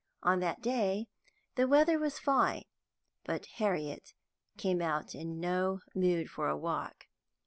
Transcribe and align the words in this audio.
On 0.23 0.39
that 0.39 0.63
day 0.63 1.09
the 1.53 1.67
weather 1.67 1.99
was 1.99 2.17
fine, 2.17 2.63
but 3.23 3.45
Harriet 3.57 4.15
came 4.57 4.81
out 4.81 5.13
in 5.13 5.39
no 5.39 5.81
mood 5.93 6.27
for 6.27 6.47
a 6.49 6.57
walk. 6.57 7.05